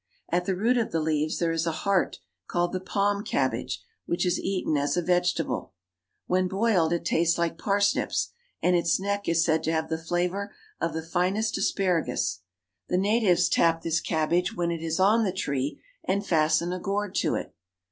[0.29, 2.17] At the root of the leaves there is a heart
[2.47, 5.73] called the palm cabbage, which is eaten as a vegetable.
[6.25, 8.31] When boiled it tastes like parsnips,
[8.63, 12.39] and its neck is said to have the flavor of the finest asparagus.
[12.87, 17.13] The natives tap this cabbage when it is on the tree and fasten a gourd
[17.17, 17.53] to it.